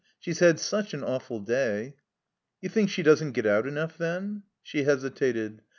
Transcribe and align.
"She's 0.17 0.39
had 0.39 0.59
such 0.59 0.95
an 0.95 1.01
awftd 1.01 1.45
day." 1.45 1.93
"You 2.59 2.69
think 2.69 2.89
she 2.89 3.03
doesn't 3.03 3.33
get 3.33 3.45
out 3.45 3.67
enough, 3.67 3.99
then?" 3.99 4.41
She 4.63 4.81
hesitated. 4.83 5.61